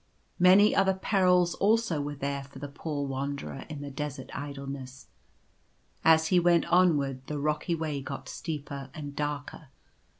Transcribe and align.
Many 0.39 0.73
other 0.75 0.95
perils 0.95 1.53
also 1.53 2.01
were 2.01 2.15
there 2.15 2.43
for 2.45 2.57
the 2.57 2.67
poor 2.67 3.05
Wanderer 3.05 3.67
in 3.69 3.81
the 3.81 3.91
desert 3.91 4.31
idleness. 4.33 5.05
As 6.03 6.29
he 6.29 6.39
went 6.39 6.65
onward 6.65 7.27
the 7.27 7.37
rocky 7.37 7.75
way 7.75 8.01
got 8.01 8.27
steeper 8.27 8.89
and 8.95 9.15
darker. 9.15 9.67